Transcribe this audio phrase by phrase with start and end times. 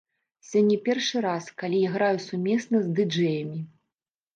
[0.51, 3.67] Сёння першы раз, калі я граю сумесна з ды-джэямі.